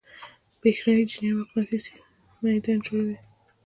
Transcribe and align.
برېښنایی 0.59 1.09
جریان 1.11 1.35
مقناطیسي 1.39 1.95
میدان 2.45 2.77
جوړوي. 2.87 3.17